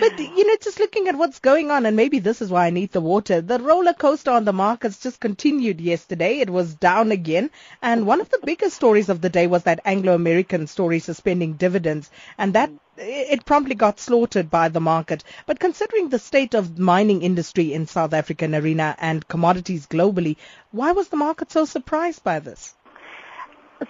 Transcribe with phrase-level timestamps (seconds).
[0.00, 2.70] But, you know, just looking at what's going on, and maybe this is why I
[2.70, 6.38] need the water, the roller coaster on the markets just continued yesterday.
[6.38, 7.50] It was down again.
[7.82, 11.54] And one of the biggest stories of the day was that Anglo American story suspending
[11.54, 12.10] dividends.
[12.36, 15.24] And that it promptly got slaughtered by the market.
[15.46, 20.36] But considering the state of mining industry in South African arena and commodities globally,
[20.70, 22.74] why was the market so surprised by this?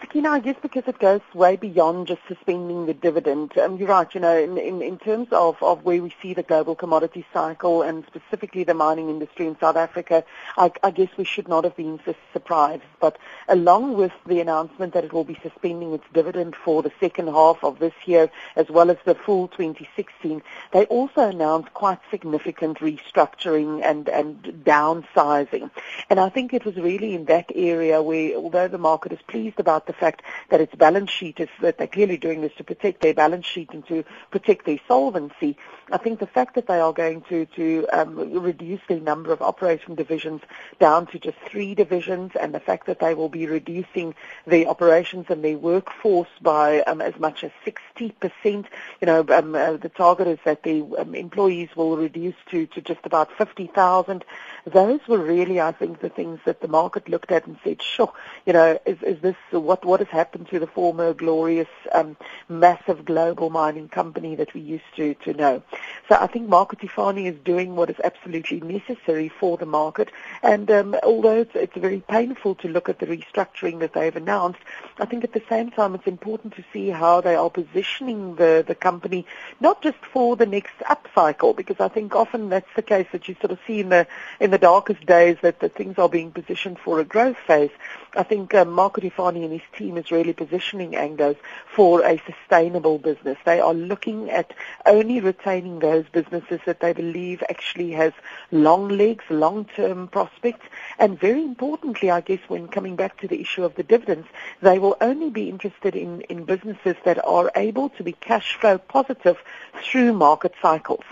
[0.00, 3.56] Sakina, I guess because it goes way beyond just suspending the dividend.
[3.56, 6.42] Um, you're right, you know, in, in, in terms of, of where we see the
[6.42, 10.24] global commodity cycle and specifically the mining industry in South Africa,
[10.56, 12.00] I, I guess we should not have been
[12.32, 12.82] surprised.
[13.00, 13.16] But
[13.48, 17.62] along with the announcement that it will be suspending its dividend for the second half
[17.62, 20.42] of this year as well as the full 2016,
[20.72, 25.70] they also announced quite significant restructuring and, and downsizing.
[26.10, 29.60] And I think it was really in that area where, although the market is pleased
[29.60, 32.64] about about the fact that its balance sheet is that they're clearly doing this to
[32.64, 35.56] protect their balance sheet and to protect their solvency.
[35.92, 39.42] I think the fact that they are going to to um, reduce the number of
[39.42, 40.40] operating divisions
[40.80, 44.14] down to just three divisions, and the fact that they will be reducing
[44.46, 48.64] the operations and their workforce by um, as much as 60%.
[49.00, 52.80] You know, um, uh, the target is that the um, employees will reduce to to
[52.80, 54.24] just about 50,000.
[54.64, 58.12] Those were really, I think, the things that the market looked at and said, "Sure,
[58.46, 59.36] you know, is is this
[59.66, 62.16] what what has happened to the former glorious, um,
[62.48, 65.62] massive global mining company that we used to to know?"
[66.08, 70.10] So I think Mark Cutifani is doing what is absolutely necessary for the market.
[70.42, 74.60] And um, although it's, it's very painful to look at the restructuring that they've announced,
[74.98, 78.64] I think at the same time it's important to see how they are positioning the,
[78.66, 79.26] the company,
[79.60, 83.34] not just for the next upcycle, because I think often that's the case that you
[83.40, 84.06] sort of see in the
[84.40, 87.70] in the darkest days that, that things are being positioned for a growth phase.
[88.14, 91.36] I think um, Mark Cutifani and his team is really positioning Anglos
[91.74, 93.38] for a sustainable business.
[93.44, 94.52] They are looking at
[94.84, 98.12] only retaining those businesses that they believe actually has
[98.50, 100.66] long legs, long-term prospects,
[100.98, 104.26] and very importantly, I guess, when coming back to the issue of the dividends,
[104.60, 108.78] they will only be interested in, in businesses that are able to be cash flow
[108.78, 109.38] positive
[109.82, 111.04] through market cycles.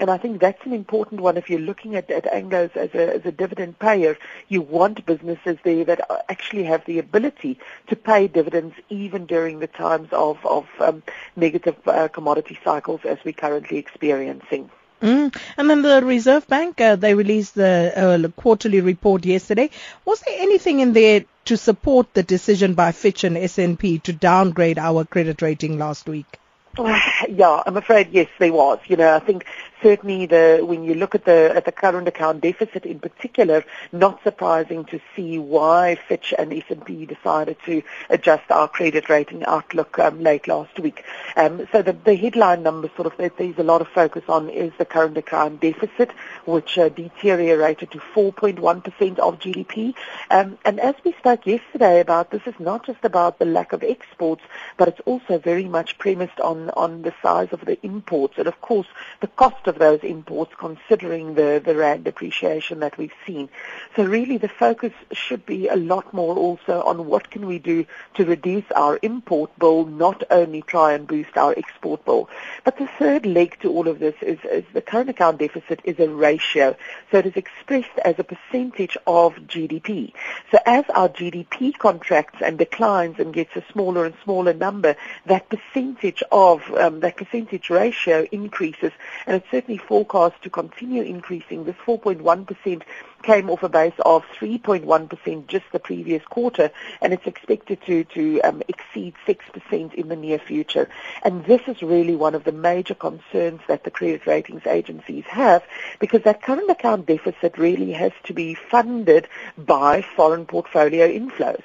[0.00, 1.36] And I think that's an important one.
[1.36, 4.16] If you're looking at, at Anglos as a, as a dividend payer,
[4.48, 6.00] you want businesses there that
[6.30, 11.02] actually have the ability to pay dividends even during the times of, of um,
[11.36, 14.70] negative uh, commodity cycles as we're currently experiencing.
[15.02, 15.36] Mm.
[15.58, 19.68] And then the Reserve Bank, uh, they released the uh, quarterly report yesterday.
[20.06, 24.78] Was there anything in there to support the decision by Fitch and S&P to downgrade
[24.78, 26.38] our credit rating last week?
[27.28, 28.78] Yeah, I'm afraid yes, there was.
[28.86, 29.44] You know, I think
[29.82, 34.22] certainly the when you look at the at the current account deficit in particular, not
[34.22, 40.20] surprising to see why Fitch and S&P decided to adjust our credit rating outlook um,
[40.22, 41.04] late last week.
[41.36, 44.48] Um, so the, the headline number sort of that there's a lot of focus on
[44.50, 46.10] is the current account deficit,
[46.44, 49.94] which uh, deteriorated to 4.1% of GDP.
[50.30, 53.82] Um, and as we spoke yesterday about, this is not just about the lack of
[53.82, 54.42] exports,
[54.76, 58.60] but it's also very much premised on on the size of the imports and of
[58.60, 58.86] course
[59.20, 63.48] the cost of those imports considering the, the rand depreciation that we've seen.
[63.96, 67.86] So really the focus should be a lot more also on what can we do
[68.14, 72.28] to reduce our import bill, not only try and boost our export bill.
[72.64, 75.98] But the third leg to all of this is, is the current account deficit is
[75.98, 76.76] a ratio.
[77.10, 80.12] So it is expressed as a percentage of GDP.
[80.50, 85.48] So as our GDP contracts and declines and gets a smaller and smaller number, that
[85.48, 88.92] percentage of um, that percentage ratio increases,
[89.26, 91.64] and it's certainly forecast to continue increasing.
[91.64, 92.82] This 4.1%
[93.22, 96.70] came off a base of 3.1% just the previous quarter,
[97.02, 100.88] and it's expected to, to um, exceed 6% in the near future.
[101.22, 105.62] And this is really one of the major concerns that the credit ratings agencies have,
[105.98, 109.28] because that current account deficit really has to be funded
[109.58, 111.62] by foreign portfolio inflows.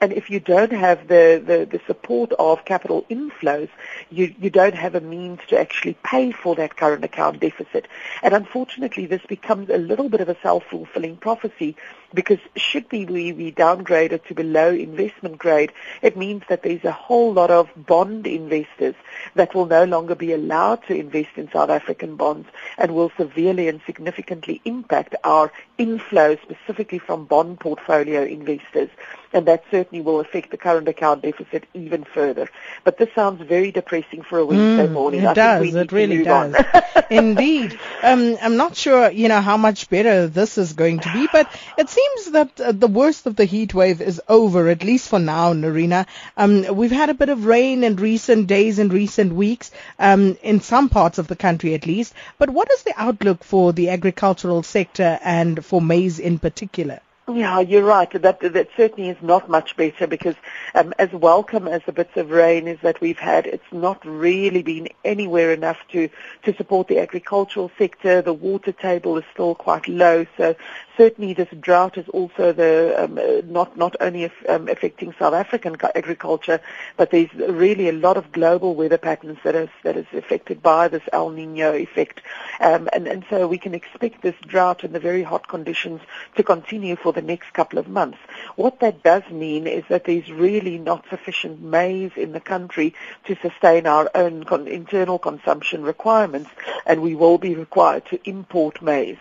[0.00, 3.68] And if you don't have the, the, the support of capital inflows,
[4.10, 7.88] you, you don't have a means to actually pay for that current account deficit.
[8.22, 11.76] And unfortunately, this becomes a little bit of a self-fulfilling prophecy
[12.14, 15.72] because should we be downgraded to below investment grade,
[16.02, 18.94] it means that there's a whole lot of bond investors
[19.34, 23.68] that will no longer be allowed to invest in South African bonds and will severely
[23.68, 28.90] and significantly impact our inflow specifically from bond portfolio investors.
[29.32, 32.48] And that certainly will affect the current account deficit even further.
[32.84, 35.22] But this sounds very depressing for a Wednesday mm, morning.
[35.22, 35.74] It I does.
[35.74, 36.54] it really does.
[37.10, 37.78] Indeed.
[38.02, 41.50] Um, I'm not sure, you know, how much better this is going to be, but
[41.76, 45.18] it seems that uh, the worst of the heat wave is over, at least for
[45.18, 46.06] now, Nerina.
[46.36, 50.60] Um, we've had a bit of rain in recent days and recent weeks, um, in
[50.60, 52.14] some parts of the country at least.
[52.38, 57.00] But what is the outlook for the agricultural sector and for maize in particular?
[57.28, 58.10] Yeah, you're right.
[58.10, 60.34] That that certainly is not much better because
[60.74, 64.62] um, as welcome as the bits of rain is that we've had, it's not really
[64.62, 66.08] been anywhere enough to
[66.44, 68.22] to support the agricultural sector.
[68.22, 70.56] The water table is still quite low, so
[70.98, 73.18] certainly this drought is also the um,
[73.50, 76.60] not not only um, affecting South African agriculture,
[76.98, 80.88] but there's really a lot of global weather patterns that is that is affected by
[80.88, 82.20] this El Nino effect,
[82.60, 86.00] um, and and so we can expect this drought and the very hot conditions
[86.36, 88.18] to continue for the next couple of months.
[88.56, 92.94] What that does mean is that there's really not sufficient maize in the country
[93.24, 96.50] to sustain our own con- internal consumption requirements,
[96.84, 99.18] and we will be required to import maize.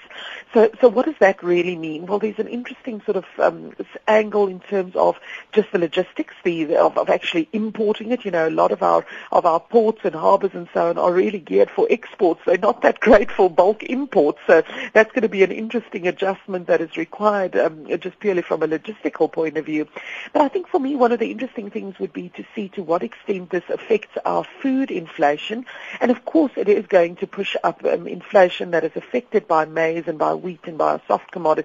[0.53, 2.05] So, so what does that really mean?
[2.05, 3.75] Well, there's an interesting sort of um,
[4.07, 5.17] angle in terms of
[5.51, 8.25] just the logistics, the of, of actually importing it.
[8.25, 11.11] You know, a lot of our of our ports and harbours and so on are
[11.11, 12.41] really geared for exports.
[12.45, 14.39] They're not that great for bulk imports.
[14.47, 18.63] So that's going to be an interesting adjustment that is required um, just purely from
[18.63, 19.87] a logistical point of view.
[20.33, 22.83] But I think for me, one of the interesting things would be to see to
[22.83, 25.65] what extent this affects our food inflation.
[25.99, 29.65] And of course, it is going to push up um, inflation that is affected by
[29.65, 31.56] maize and by wheat and by soft commodities.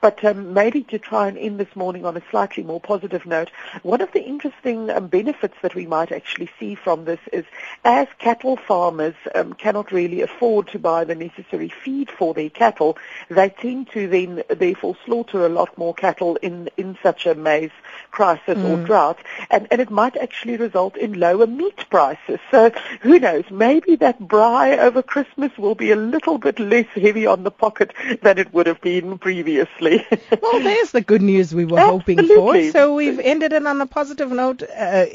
[0.00, 3.50] But um, maybe to try and end this morning on a slightly more positive note,
[3.82, 7.44] one of the interesting um, benefits that we might actually see from this is
[7.84, 12.96] as cattle farmers um, cannot really afford to buy the necessary feed for their cattle,
[13.28, 17.70] they tend to then therefore slaughter a lot more cattle in, in such a maize
[18.10, 18.64] crisis mm.
[18.64, 19.18] or drought,
[19.50, 22.38] and, and it might actually result in lower meat prices.
[22.50, 22.70] So
[23.00, 27.42] who knows, maybe that braai over Christmas will be a little bit less heavy on
[27.42, 27.92] the pocket
[28.22, 30.06] than it would have been previously.
[30.42, 32.14] well, there's the good news we were Absolutely.
[32.16, 32.72] hoping for.
[32.72, 35.06] So we've ended it on a positive note uh,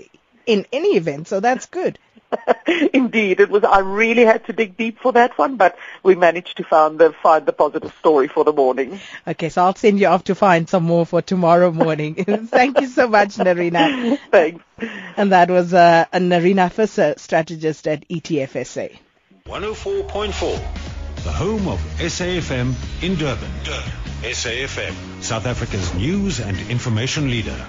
[0.46, 2.00] in any event, so that's good.
[2.94, 3.64] Indeed, it was.
[3.64, 7.12] I really had to dig deep for that one, but we managed to find the
[7.12, 9.00] find the positive story for the morning.
[9.28, 12.16] Okay, so I'll send you off to find some more for tomorrow morning.
[12.26, 14.18] Thank you so much, Nerina.
[14.32, 14.64] Thanks.
[15.18, 18.98] And that was uh, Nerina Visser, strategist at ETFSA.
[19.46, 20.91] 104.4,
[21.24, 22.74] the home of SAFM
[23.04, 23.52] in Durban.
[23.64, 23.92] Durban.
[24.24, 27.66] SAFM, South Africa's news and information leader.